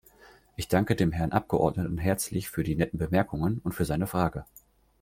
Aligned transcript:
Ich 0.55 0.67
danke 0.67 0.95
dem 0.95 1.11
Herrn 1.11 1.31
Abgeordneten 1.31 1.99
herzlich 1.99 2.49
für 2.49 2.63
die 2.63 2.75
netten 2.75 2.97
Bemerkungen 2.97 3.59
und 3.63 3.73
für 3.73 3.85
seine 3.85 4.07
Frage. 4.07 4.45